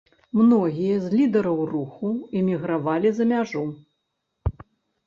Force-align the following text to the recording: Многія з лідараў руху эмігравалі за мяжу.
Многія 0.39 0.95
з 1.03 1.11
лідараў 1.19 1.61
руху 1.75 2.09
эмігравалі 2.41 3.09
за 3.21 3.31
мяжу. 3.35 3.63